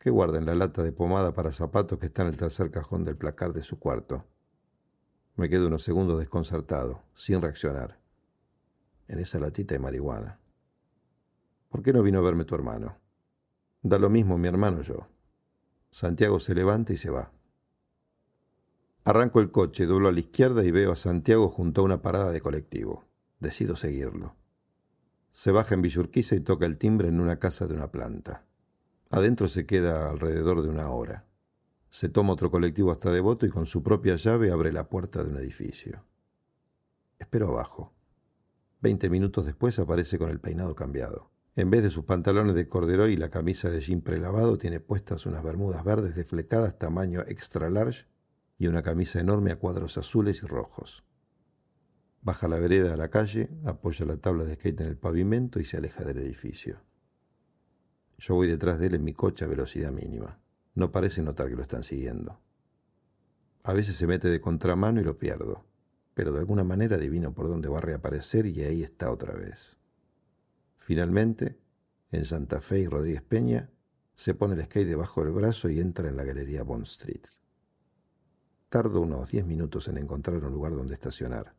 ¿Qué 0.00 0.10
guarda 0.10 0.38
en 0.38 0.46
la 0.46 0.56
lata 0.56 0.82
de 0.82 0.90
pomada 0.90 1.32
para 1.32 1.52
zapatos 1.52 1.96
que 2.00 2.06
está 2.06 2.22
en 2.22 2.28
el 2.30 2.36
tercer 2.36 2.72
cajón 2.72 3.04
del 3.04 3.16
placar 3.16 3.52
de 3.52 3.62
su 3.62 3.78
cuarto? 3.78 4.24
Me 5.36 5.48
quedo 5.48 5.68
unos 5.68 5.84
segundos 5.84 6.18
desconcertado, 6.18 7.04
sin 7.14 7.40
reaccionar. 7.40 8.01
En 9.12 9.18
esa 9.18 9.38
latita 9.38 9.74
de 9.74 9.78
marihuana. 9.78 10.38
¿Por 11.68 11.82
qué 11.82 11.92
no 11.92 12.02
vino 12.02 12.18
a 12.18 12.22
verme 12.22 12.46
tu 12.46 12.54
hermano? 12.54 12.96
Da 13.82 13.98
lo 13.98 14.08
mismo 14.08 14.38
mi 14.38 14.48
hermano 14.48 14.80
yo. 14.80 15.06
Santiago 15.90 16.40
se 16.40 16.54
levanta 16.54 16.94
y 16.94 16.96
se 16.96 17.10
va. 17.10 17.30
Arranco 19.04 19.40
el 19.40 19.50
coche, 19.50 19.84
doblo 19.84 20.08
a 20.08 20.12
la 20.12 20.20
izquierda 20.20 20.64
y 20.64 20.70
veo 20.70 20.92
a 20.92 20.96
Santiago 20.96 21.50
junto 21.50 21.82
a 21.82 21.84
una 21.84 22.00
parada 22.00 22.30
de 22.30 22.40
colectivo. 22.40 23.04
Decido 23.38 23.76
seguirlo. 23.76 24.34
Se 25.32 25.52
baja 25.52 25.74
en 25.74 25.82
Villurquiza 25.82 26.34
y 26.34 26.40
toca 26.40 26.64
el 26.64 26.78
timbre 26.78 27.08
en 27.08 27.20
una 27.20 27.38
casa 27.38 27.66
de 27.66 27.74
una 27.74 27.92
planta. 27.92 28.46
Adentro 29.10 29.46
se 29.46 29.66
queda 29.66 30.08
alrededor 30.08 30.62
de 30.62 30.70
una 30.70 30.88
hora. 30.88 31.26
Se 31.90 32.08
toma 32.08 32.32
otro 32.32 32.50
colectivo 32.50 32.90
hasta 32.90 33.12
Devoto 33.12 33.44
y 33.44 33.50
con 33.50 33.66
su 33.66 33.82
propia 33.82 34.16
llave 34.16 34.50
abre 34.50 34.72
la 34.72 34.88
puerta 34.88 35.22
de 35.22 35.32
un 35.32 35.36
edificio. 35.36 36.02
Espero 37.18 37.48
abajo. 37.48 37.92
Veinte 38.82 39.08
minutos 39.08 39.46
después 39.46 39.78
aparece 39.78 40.18
con 40.18 40.28
el 40.28 40.40
peinado 40.40 40.74
cambiado. 40.74 41.30
En 41.54 41.70
vez 41.70 41.84
de 41.84 41.90
sus 41.90 42.04
pantalones 42.04 42.56
de 42.56 42.68
corderoy 42.68 43.12
y 43.12 43.16
la 43.16 43.30
camisa 43.30 43.70
de 43.70 43.78
jean 43.78 44.00
prelavado, 44.00 44.58
tiene 44.58 44.80
puestas 44.80 45.24
unas 45.24 45.44
bermudas 45.44 45.84
verdes 45.84 46.16
desflecadas 46.16 46.80
tamaño 46.80 47.20
extra 47.28 47.70
large 47.70 48.06
y 48.58 48.66
una 48.66 48.82
camisa 48.82 49.20
enorme 49.20 49.52
a 49.52 49.56
cuadros 49.56 49.98
azules 49.98 50.42
y 50.42 50.46
rojos. 50.46 51.04
Baja 52.22 52.48
la 52.48 52.58
vereda 52.58 52.94
a 52.94 52.96
la 52.96 53.08
calle, 53.08 53.50
apoya 53.64 54.04
la 54.04 54.16
tabla 54.16 54.44
de 54.44 54.56
skate 54.56 54.80
en 54.80 54.88
el 54.88 54.96
pavimento 54.96 55.60
y 55.60 55.64
se 55.64 55.76
aleja 55.76 56.02
del 56.02 56.18
edificio. 56.18 56.82
Yo 58.18 58.34
voy 58.34 58.48
detrás 58.48 58.80
de 58.80 58.86
él 58.86 58.96
en 58.96 59.04
mi 59.04 59.12
coche 59.12 59.44
a 59.44 59.48
velocidad 59.48 59.92
mínima. 59.92 60.40
No 60.74 60.90
parece 60.90 61.22
notar 61.22 61.48
que 61.48 61.54
lo 61.54 61.62
están 61.62 61.84
siguiendo. 61.84 62.40
A 63.62 63.74
veces 63.74 63.94
se 63.94 64.08
mete 64.08 64.28
de 64.28 64.40
contramano 64.40 65.00
y 65.00 65.04
lo 65.04 65.18
pierdo 65.18 65.71
pero 66.14 66.32
de 66.32 66.38
alguna 66.40 66.64
manera 66.64 66.96
adivino 66.96 67.34
por 67.34 67.48
dónde 67.48 67.68
va 67.68 67.78
a 67.78 67.82
reaparecer 67.82 68.46
y 68.46 68.62
ahí 68.62 68.82
está 68.82 69.10
otra 69.10 69.34
vez. 69.34 69.76
Finalmente, 70.76 71.58
en 72.10 72.24
Santa 72.24 72.60
Fe 72.60 72.80
y 72.80 72.86
Rodríguez 72.86 73.22
Peña, 73.22 73.70
se 74.14 74.34
pone 74.34 74.54
el 74.54 74.64
skate 74.64 74.88
debajo 74.88 75.24
del 75.24 75.32
brazo 75.32 75.68
y 75.68 75.80
entra 75.80 76.08
en 76.08 76.16
la 76.16 76.24
galería 76.24 76.62
Bond 76.62 76.84
Street. 76.84 77.22
Tardo 78.68 79.00
unos 79.00 79.30
diez 79.30 79.44
minutos 79.44 79.88
en 79.88 79.98
encontrar 79.98 80.44
un 80.44 80.52
lugar 80.52 80.72
donde 80.72 80.94
estacionar. 80.94 81.54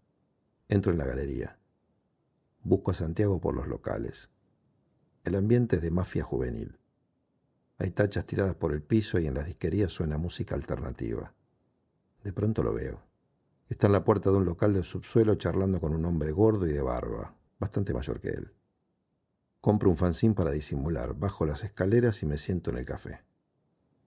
Entro 0.68 0.92
en 0.92 0.98
la 0.98 1.06
galería. 1.06 1.60
Busco 2.62 2.92
a 2.92 2.94
Santiago 2.94 3.40
por 3.42 3.56
los 3.56 3.68
locales. 3.68 4.30
El 5.24 5.36
ambiente 5.36 5.78
es 5.78 5.82
de 5.82 5.92
mafia 5.92 6.24
juvenil. 6.24 6.80
Hay 7.78 7.92
tachas 7.92 8.26
tiradas 8.26 8.56
por 8.56 8.74
el 8.74 8.82
piso 8.82 9.20
y 9.20 9.28
en 9.28 9.34
las 9.34 9.46
disquerías 9.46 9.92
suena 9.92 10.18
música 10.18 10.56
alternativa. 10.56 11.34
De 12.24 12.34
pronto 12.34 12.64
lo 12.64 12.74
veo. 12.74 13.04
Está 13.68 13.88
en 13.88 13.94
la 13.94 14.04
puerta 14.04 14.30
de 14.30 14.38
un 14.38 14.46
local 14.46 14.74
del 14.74 14.84
subsuelo 14.84 15.36
charlando 15.36 15.80
con 15.80 15.94
un 15.94 16.06
hombre 16.06 16.32
gordo 16.32 16.68
y 16.68 16.72
de 16.72 16.82
barba, 16.82 17.36
bastante 17.60 17.94
mayor 17.94 18.20
que 18.20 18.30
él. 18.30 18.54
Compro 19.62 19.90
un 19.90 19.98
fanzín 19.98 20.34
para 20.34 20.52
disimular, 20.52 21.14
bajo 21.14 21.46
las 21.46 21.64
escaleras 21.64 22.22
y 22.22 22.26
me 22.26 22.38
siento 22.38 22.70
en 22.72 22.78
el 22.78 22.86
café. 22.86 23.22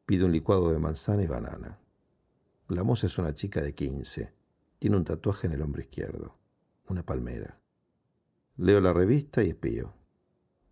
Pido 0.04 0.26
un 0.26 0.32
licuado 0.32 0.70
de 0.70 0.78
manzana 0.78 1.22
y 1.22 1.26
banana. 1.26 1.78
La 2.68 2.84
moza 2.84 3.06
es 3.06 3.16
una 3.16 3.34
chica 3.34 3.62
de 3.62 3.74
15. 3.74 4.34
Tiene 4.78 4.96
un 4.96 5.04
tatuaje 5.04 5.46
en 5.46 5.54
el 5.54 5.62
hombro 5.62 5.80
izquierdo, 5.80 6.36
una 6.88 7.04
palmera. 7.04 7.58
Leo 8.56 8.80
la 8.80 8.92
revista 8.92 9.42
y 9.42 9.48
espío. 9.48 9.94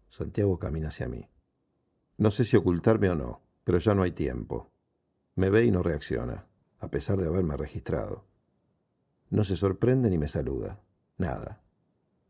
Santiago 0.08 0.58
camina 0.58 0.88
hacia 0.88 1.08
mí. 1.08 1.28
No 2.18 2.30
sé 2.30 2.44
si 2.44 2.56
ocultarme 2.56 3.10
o 3.10 3.14
no, 3.14 3.42
pero 3.64 3.78
ya 3.78 3.94
no 3.94 4.02
hay 4.02 4.12
tiempo. 4.12 4.70
Me 5.34 5.50
ve 5.50 5.64
y 5.64 5.70
no 5.70 5.82
reacciona, 5.82 6.46
a 6.78 6.90
pesar 6.90 7.18
de 7.18 7.26
haberme 7.26 7.56
registrado. 7.56 8.26
No 9.34 9.42
se 9.42 9.56
sorprende 9.56 10.10
ni 10.10 10.16
me 10.16 10.28
saluda. 10.28 10.80
Nada. 11.18 11.60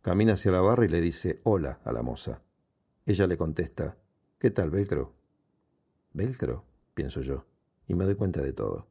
Camina 0.01 0.33
hacia 0.33 0.53
la 0.53 0.63
barra 0.63 0.87
y 0.87 0.89
le 0.89 1.03
dice 1.03 1.43
hola 1.45 1.83
a 1.85 1.93
la 1.93 2.01
moza. 2.01 2.41
Ella 3.05 3.27
le 3.27 3.37
contesta, 3.37 3.99
¿qué 4.39 4.51
tal, 4.51 4.71
Velcro? 4.71 5.15
¿Velcro? 6.15 6.65
pienso 6.95 7.21
yo, 7.21 7.45
y 7.87 7.95
me 7.95 8.07
doy 8.07 8.15
cuenta 8.15 8.41
de 8.41 8.55
todo. 8.55 8.89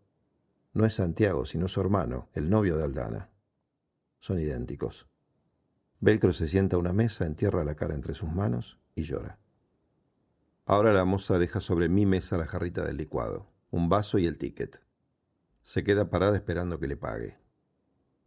No 0.74 0.86
es 0.86 0.94
Santiago, 0.94 1.44
sino 1.46 1.68
su 1.68 1.82
hermano, 1.82 2.30
el 2.34 2.52
novio 2.52 2.78
de 2.78 2.84
Aldana. 2.84 3.32
Son 4.20 4.40
idénticos. 4.40 5.10
Velcro 6.00 6.34
se 6.34 6.46
sienta 6.46 6.76
a 6.76 6.80
una 6.80 6.94
mesa, 6.94 7.26
entierra 7.26 7.64
la 7.64 7.74
cara 7.74 7.96
entre 7.96 8.14
sus 8.14 8.32
manos 8.32 8.80
y 8.94 9.06
llora. 9.06 9.40
Ahora 10.68 10.94
la 10.94 11.04
moza 11.04 11.40
deja 11.40 11.60
sobre 11.60 11.90
mi 11.90 12.06
mesa 12.06 12.38
la 12.38 12.46
jarrita 12.46 12.86
del 12.86 12.98
licuado, 12.98 13.52
un 13.72 13.90
vaso 13.90 14.20
y 14.20 14.28
el 14.28 14.38
ticket. 14.38 14.84
Se 15.64 15.84
queda 15.84 16.12
parada 16.12 16.36
esperando 16.36 16.80
que 16.80 16.86
le 16.86 16.96
pague. 16.96 17.43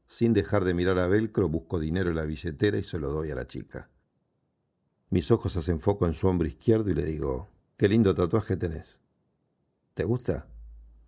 Sin 0.06 0.32
dejar 0.32 0.64
de 0.64 0.74
mirar 0.74 0.98
a 0.98 1.08
Velcro, 1.08 1.48
busco 1.48 1.78
dinero 1.78 2.10
en 2.10 2.16
la 2.16 2.24
billetera 2.24 2.78
y 2.78 2.82
se 2.82 2.98
lo 2.98 3.10
doy 3.10 3.30
a 3.30 3.34
la 3.34 3.46
chica. 3.46 3.90
Mis 5.10 5.30
ojos 5.30 5.56
hacen 5.56 5.80
foco 5.80 6.06
en 6.06 6.14
su 6.14 6.28
hombro 6.28 6.48
izquierdo 6.48 6.90
y 6.90 6.94
le 6.94 7.04
digo, 7.04 7.50
qué 7.76 7.88
lindo 7.88 8.14
tatuaje 8.14 8.56
tenés. 8.56 9.00
¿Te 9.94 10.04
gusta? 10.04 10.48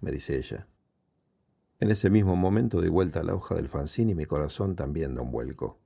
me 0.00 0.10
dice 0.10 0.36
ella. 0.36 0.68
En 1.80 1.90
ese 1.90 2.10
mismo 2.10 2.34
momento 2.34 2.80
doy 2.80 2.88
vuelta 2.88 3.20
a 3.20 3.24
la 3.24 3.34
hoja 3.34 3.54
del 3.54 3.68
fanzine 3.68 4.12
y 4.12 4.14
mi 4.14 4.26
corazón 4.26 4.74
también 4.74 5.14
da 5.14 5.22
un 5.22 5.30
vuelco. 5.30 5.78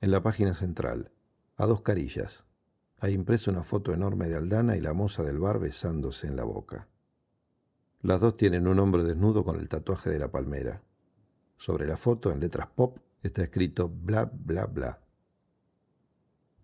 En 0.00 0.10
la 0.10 0.22
página 0.22 0.54
central, 0.54 1.12
a 1.56 1.66
dos 1.66 1.82
carillas, 1.82 2.44
hay 2.98 3.14
impreso 3.14 3.50
una 3.50 3.62
foto 3.62 3.92
enorme 3.92 4.28
de 4.28 4.36
Aldana 4.36 4.76
y 4.76 4.80
la 4.80 4.94
moza 4.94 5.22
del 5.22 5.38
bar 5.38 5.60
besándose 5.60 6.26
en 6.26 6.36
la 6.36 6.44
boca. 6.44 6.88
Las 8.00 8.20
dos 8.20 8.36
tienen 8.36 8.66
un 8.66 8.78
hombre 8.80 9.04
desnudo 9.04 9.44
con 9.44 9.58
el 9.58 9.68
tatuaje 9.68 10.10
de 10.10 10.18
la 10.18 10.30
palmera. 10.30 10.82
Sobre 11.58 11.86
la 11.86 11.96
foto, 11.96 12.30
en 12.30 12.38
letras 12.38 12.68
pop, 12.68 12.98
está 13.20 13.42
escrito 13.42 13.88
bla, 13.88 14.30
bla, 14.32 14.66
bla. 14.66 15.00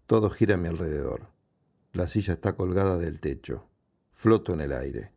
Todo 0.07 0.31
gira 0.31 0.55
a 0.55 0.59
mi 0.59 0.69
alrededor. 0.69 1.33
La 1.93 2.07
silla 2.07 2.35
está 2.35 2.55
colgada 2.55 2.97
del 2.97 3.21
techo. 3.21 3.69
Floto 4.13 4.55
en 4.55 4.61
el 4.61 4.73
aire. 4.73 5.13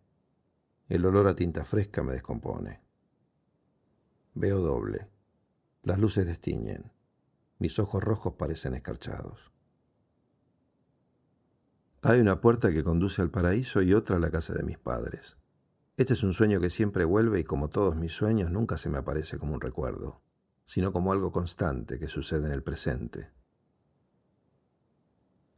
El 0.89 1.05
olor 1.05 1.27
a 1.27 1.35
tinta 1.35 1.63
fresca 1.63 2.01
me 2.01 2.13
descompone. 2.13 2.81
Veo 4.33 4.59
doble. 4.61 5.07
Las 5.83 5.99
luces 5.99 6.25
destiñen. 6.25 6.91
Mis 7.59 7.77
ojos 7.77 8.03
rojos 8.03 8.33
parecen 8.33 8.73
escarchados. 8.73 9.51
Hay 12.01 12.19
una 12.19 12.41
puerta 12.41 12.71
que 12.71 12.83
conduce 12.83 13.21
al 13.21 13.29
paraíso 13.29 13.83
y 13.83 13.93
otra 13.93 14.15
a 14.15 14.19
la 14.19 14.31
casa 14.31 14.53
de 14.53 14.63
mis 14.63 14.79
padres. 14.79 15.37
Este 15.97 16.13
es 16.13 16.21
un 16.21 16.33
sueño 16.33 16.59
que 16.59 16.69
siempre 16.69 17.05
vuelve 17.05 17.39
y 17.39 17.43
como 17.43 17.69
todos 17.69 17.95
mis 17.95 18.13
sueños 18.13 18.51
nunca 18.51 18.77
se 18.77 18.87
me 18.87 18.99
aparece 18.99 19.39
como 19.39 19.55
un 19.55 19.61
recuerdo, 19.61 20.21
sino 20.63 20.93
como 20.93 21.11
algo 21.11 21.31
constante 21.31 21.97
que 21.97 22.07
sucede 22.07 22.45
en 22.45 22.53
el 22.53 22.61
presente. 22.61 23.31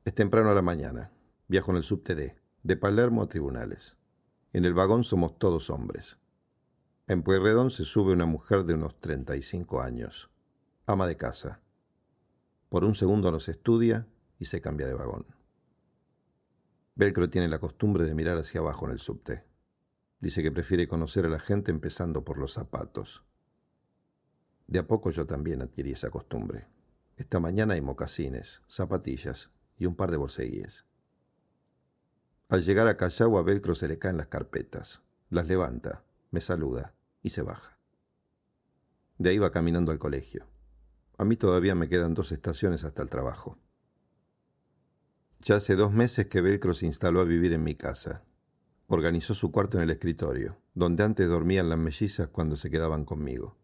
Es 0.05 0.15
temprano 0.15 0.49
a 0.49 0.55
la 0.55 0.61
mañana. 0.61 1.11
Viajo 1.49 1.71
en 1.71 1.77
el 1.77 1.83
subte 1.83 2.15
D, 2.15 2.37
de 2.63 2.77
Palermo 2.77 3.23
a 3.23 3.27
Tribunales. 3.27 3.97
En 4.53 4.63
el 4.63 4.73
vagón 4.73 5.03
somos 5.03 5.37
todos 5.37 5.69
hombres. 5.69 6.19
En 7.07 7.21
Pueyrredón 7.21 7.69
se 7.69 7.83
sube 7.83 8.13
una 8.13 8.25
mujer 8.25 8.63
de 8.63 8.75
unos 8.75 8.97
35 9.01 9.81
años, 9.81 10.31
ama 10.85 11.05
de 11.05 11.17
casa. 11.17 11.59
Por 12.69 12.85
un 12.85 12.95
segundo 12.95 13.29
nos 13.29 13.49
estudia 13.49 14.07
y 14.37 14.45
se 14.45 14.61
cambia 14.61 14.87
de 14.87 14.93
vagón. 14.93 15.25
Velcro 16.95 17.29
tiene 17.29 17.49
la 17.49 17.59
costumbre 17.59 18.05
de 18.05 18.15
mirar 18.15 18.37
hacia 18.37 18.61
abajo 18.61 18.85
en 18.85 18.91
el 18.93 18.99
subte. 18.99 19.48
Dice 20.19 20.43
que 20.43 20.51
prefiere 20.51 20.87
conocer 20.87 21.25
a 21.25 21.29
la 21.29 21.39
gente 21.39 21.71
empezando 21.71 22.25
por 22.25 22.37
los 22.37 22.53
zapatos. 22.53 23.23
De 24.67 24.79
a 24.79 24.87
poco 24.87 25.11
yo 25.11 25.25
también 25.25 25.61
adquirí 25.61 25.93
esa 25.93 26.09
costumbre. 26.09 26.67
Esta 27.15 27.39
mañana 27.39 27.75
hay 27.75 27.81
mocasines, 27.81 28.61
zapatillas 28.67 29.51
y 29.77 29.85
un 29.85 29.95
par 29.95 30.11
de 30.11 30.17
borseguíes. 30.17 30.85
Al 32.49 32.63
llegar 32.63 32.87
a 32.87 32.97
Callao 32.97 33.37
a 33.37 33.43
Velcro 33.43 33.75
se 33.75 33.87
le 33.87 33.97
caen 33.97 34.17
las 34.17 34.27
carpetas, 34.27 35.01
las 35.29 35.47
levanta, 35.47 36.03
me 36.31 36.41
saluda 36.41 36.93
y 37.21 37.29
se 37.29 37.41
baja. 37.41 37.77
De 39.17 39.29
ahí 39.29 39.37
va 39.37 39.51
caminando 39.51 39.91
al 39.91 39.99
colegio. 39.99 40.47
A 41.17 41.25
mí 41.25 41.35
todavía 41.35 41.75
me 41.75 41.89
quedan 41.89 42.13
dos 42.13 42.31
estaciones 42.31 42.83
hasta 42.83 43.01
el 43.01 43.09
trabajo. 43.09 43.57
Ya 45.41 45.55
hace 45.55 45.75
dos 45.75 45.93
meses 45.93 46.27
que 46.27 46.41
Velcro 46.41 46.73
se 46.73 46.85
instaló 46.85 47.21
a 47.21 47.25
vivir 47.25 47.53
en 47.53 47.63
mi 47.63 47.75
casa 47.75 48.23
organizó 48.89 49.35
su 49.35 49.51
cuarto 49.51 49.77
en 49.77 49.83
el 49.83 49.91
escritorio, 49.91 50.57
donde 50.73 51.03
antes 51.03 51.29
dormían 51.29 51.69
las 51.69 51.77
mellizas 51.77 52.27
cuando 52.27 52.55
se 52.55 52.71
quedaban 52.71 53.05
conmigo. 53.05 53.55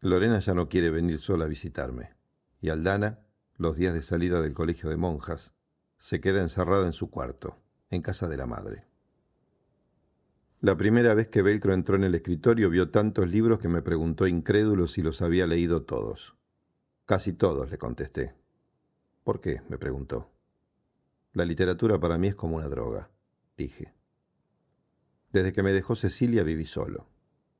Lorena 0.00 0.40
ya 0.40 0.52
no 0.52 0.68
quiere 0.68 0.90
venir 0.90 1.18
sola 1.18 1.44
a 1.44 1.48
visitarme, 1.48 2.16
y 2.60 2.70
Aldana, 2.70 3.20
los 3.56 3.76
días 3.76 3.94
de 3.94 4.02
salida 4.02 4.42
del 4.42 4.52
colegio 4.52 4.90
de 4.90 4.96
monjas, 4.96 5.54
se 5.96 6.20
queda 6.20 6.42
encerrada 6.42 6.86
en 6.86 6.92
su 6.92 7.08
cuarto, 7.08 7.56
en 7.88 8.02
casa 8.02 8.28
de 8.28 8.36
la 8.36 8.46
madre. 8.46 8.84
La 10.60 10.76
primera 10.76 11.14
vez 11.14 11.28
que 11.28 11.42
Velcro 11.42 11.72
entró 11.72 11.94
en 11.94 12.02
el 12.02 12.16
escritorio 12.16 12.68
vio 12.68 12.90
tantos 12.90 13.28
libros 13.28 13.60
que 13.60 13.68
me 13.68 13.80
preguntó 13.80 14.26
incrédulo 14.26 14.88
si 14.88 15.02
los 15.02 15.22
había 15.22 15.46
leído 15.46 15.82
todos. 15.84 16.36
Casi 17.04 17.32
todos, 17.32 17.70
le 17.70 17.78
contesté. 17.78 18.34
¿Por 19.22 19.40
qué? 19.40 19.62
me 19.68 19.78
preguntó. 19.78 20.32
La 21.32 21.44
literatura 21.44 22.00
para 22.00 22.18
mí 22.18 22.28
es 22.28 22.34
como 22.34 22.56
una 22.56 22.68
droga 22.68 23.10
dije. 23.56 23.94
Desde 25.32 25.52
que 25.52 25.62
me 25.62 25.72
dejó 25.72 25.96
Cecilia 25.96 26.42
viví 26.42 26.64
solo, 26.64 27.08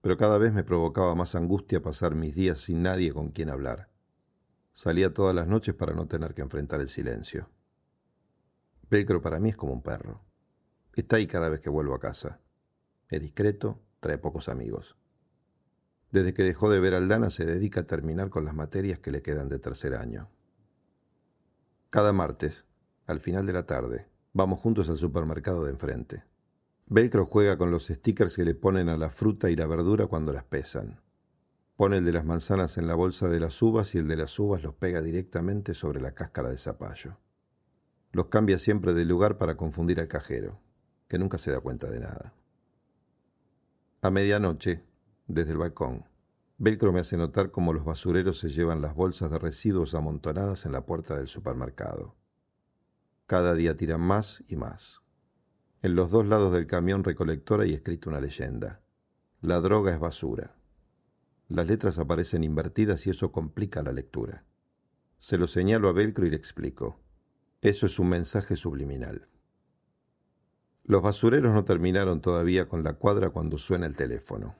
pero 0.00 0.16
cada 0.16 0.38
vez 0.38 0.52
me 0.52 0.64
provocaba 0.64 1.14
más 1.14 1.34
angustia 1.34 1.82
pasar 1.82 2.14
mis 2.14 2.34
días 2.34 2.60
sin 2.60 2.82
nadie 2.82 3.12
con 3.12 3.30
quien 3.30 3.50
hablar. 3.50 3.90
Salía 4.72 5.12
todas 5.12 5.34
las 5.34 5.48
noches 5.48 5.74
para 5.74 5.94
no 5.94 6.06
tener 6.06 6.34
que 6.34 6.42
enfrentar 6.42 6.80
el 6.80 6.88
silencio. 6.88 7.50
Velcro 8.88 9.20
para 9.20 9.40
mí 9.40 9.48
es 9.48 9.56
como 9.56 9.72
un 9.72 9.82
perro. 9.82 10.22
Está 10.94 11.16
ahí 11.16 11.26
cada 11.26 11.48
vez 11.48 11.60
que 11.60 11.70
vuelvo 11.70 11.94
a 11.94 12.00
casa. 12.00 12.40
Es 13.08 13.20
discreto, 13.20 13.82
trae 14.00 14.18
pocos 14.18 14.48
amigos. 14.48 14.96
Desde 16.10 16.34
que 16.34 16.44
dejó 16.44 16.70
de 16.70 16.80
ver 16.80 16.94
a 16.94 16.98
Aldana 16.98 17.30
se 17.30 17.44
dedica 17.44 17.80
a 17.80 17.86
terminar 17.86 18.30
con 18.30 18.44
las 18.44 18.54
materias 18.54 18.98
que 19.00 19.10
le 19.10 19.22
quedan 19.22 19.48
de 19.48 19.58
tercer 19.58 19.94
año. 19.94 20.30
Cada 21.90 22.12
martes, 22.12 22.64
al 23.06 23.20
final 23.20 23.46
de 23.46 23.52
la 23.52 23.66
tarde, 23.66 24.08
vamos 24.36 24.60
juntos 24.60 24.90
al 24.90 24.98
supermercado 24.98 25.64
de 25.64 25.70
enfrente. 25.70 26.24
Velcro 26.88 27.24
juega 27.24 27.56
con 27.56 27.70
los 27.70 27.86
stickers 27.86 28.36
que 28.36 28.44
le 28.44 28.54
ponen 28.54 28.90
a 28.90 28.98
la 28.98 29.08
fruta 29.08 29.48
y 29.48 29.56
la 29.56 29.66
verdura 29.66 30.08
cuando 30.08 30.30
las 30.34 30.44
pesan. 30.44 31.00
Pone 31.74 31.96
el 31.96 32.04
de 32.04 32.12
las 32.12 32.26
manzanas 32.26 32.76
en 32.76 32.86
la 32.86 32.94
bolsa 32.94 33.30
de 33.30 33.40
las 33.40 33.62
uvas 33.62 33.94
y 33.94 33.98
el 33.98 34.08
de 34.08 34.16
las 34.16 34.38
uvas 34.38 34.62
los 34.62 34.74
pega 34.74 35.00
directamente 35.00 35.72
sobre 35.72 36.02
la 36.02 36.12
cáscara 36.12 36.50
de 36.50 36.58
zapallo. 36.58 37.16
Los 38.12 38.26
cambia 38.26 38.58
siempre 38.58 38.92
de 38.92 39.06
lugar 39.06 39.38
para 39.38 39.56
confundir 39.56 40.00
al 40.00 40.08
cajero, 40.08 40.60
que 41.08 41.18
nunca 41.18 41.38
se 41.38 41.50
da 41.50 41.60
cuenta 41.60 41.90
de 41.90 42.00
nada. 42.00 42.34
A 44.02 44.10
medianoche, 44.10 44.84
desde 45.26 45.52
el 45.52 45.58
balcón, 45.58 46.04
Velcro 46.58 46.92
me 46.92 47.00
hace 47.00 47.16
notar 47.16 47.50
cómo 47.50 47.72
los 47.72 47.86
basureros 47.86 48.38
se 48.38 48.50
llevan 48.50 48.82
las 48.82 48.94
bolsas 48.94 49.30
de 49.30 49.38
residuos 49.38 49.94
amontonadas 49.94 50.66
en 50.66 50.72
la 50.72 50.84
puerta 50.84 51.16
del 51.16 51.26
supermercado. 51.26 52.14
Cada 53.26 53.54
día 53.54 53.74
tiran 53.74 54.00
más 54.00 54.44
y 54.46 54.54
más. 54.54 55.02
En 55.82 55.96
los 55.96 56.12
dos 56.12 56.26
lados 56.26 56.52
del 56.52 56.68
camión 56.68 57.02
recolector 57.02 57.60
hay 57.60 57.74
escrito 57.74 58.08
una 58.08 58.20
leyenda. 58.20 58.82
La 59.40 59.60
droga 59.60 59.92
es 59.92 59.98
basura. 59.98 60.54
Las 61.48 61.66
letras 61.66 61.98
aparecen 61.98 62.44
invertidas 62.44 63.04
y 63.06 63.10
eso 63.10 63.32
complica 63.32 63.82
la 63.82 63.90
lectura. 63.90 64.44
Se 65.18 65.38
lo 65.38 65.48
señalo 65.48 65.88
a 65.88 65.92
Velcro 65.92 66.24
y 66.24 66.30
le 66.30 66.36
explico. 66.36 67.00
Eso 67.62 67.86
es 67.86 67.98
un 67.98 68.10
mensaje 68.10 68.54
subliminal. 68.54 69.28
Los 70.84 71.02
basureros 71.02 71.52
no 71.52 71.64
terminaron 71.64 72.20
todavía 72.20 72.68
con 72.68 72.84
la 72.84 72.92
cuadra 72.92 73.30
cuando 73.30 73.58
suena 73.58 73.86
el 73.86 73.96
teléfono. 73.96 74.54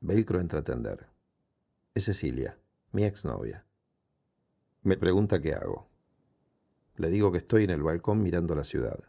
Velcro 0.00 0.40
entra 0.40 0.58
a 0.58 0.60
atender. 0.60 1.08
Es 1.94 2.04
Cecilia, 2.04 2.58
mi 2.92 3.04
exnovia. 3.04 3.64
Me 4.82 4.98
pregunta 4.98 5.40
qué 5.40 5.54
hago. 5.54 5.93
Le 6.96 7.10
digo 7.10 7.32
que 7.32 7.38
estoy 7.38 7.64
en 7.64 7.70
el 7.70 7.82
balcón 7.82 8.22
mirando 8.22 8.54
la 8.54 8.64
ciudad. 8.64 9.02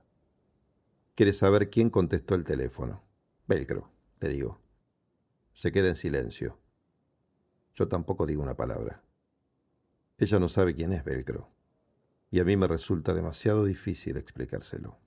Quiere 1.14 1.34
saber 1.34 1.70
quién 1.70 1.90
contestó 1.90 2.36
el 2.36 2.44
teléfono. 2.44 3.04
Velcro, 3.48 3.92
le 4.20 4.30
digo. 4.30 4.60
Se 5.54 5.72
queda 5.72 5.90
en 5.90 5.96
silencio. 5.96 6.60
Yo 7.76 7.88
tampoco 7.88 8.26
digo 8.26 8.42
una 8.42 8.58
palabra. 8.58 9.04
Ella 10.18 10.40
no 10.40 10.50
sabe 10.50 10.74
quién 10.74 10.94
es 10.94 11.04
Velcro, 11.04 11.50
y 12.32 12.40
a 12.40 12.46
mí 12.46 12.58
me 12.58 12.68
resulta 12.68 13.14
demasiado 13.14 13.66
difícil 13.66 14.18
explicárselo. 14.18 14.98